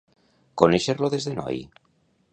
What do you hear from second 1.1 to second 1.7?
des de noi.